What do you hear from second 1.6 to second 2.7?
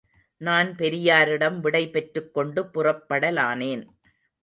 விடை பெற்றுக் கொண்டு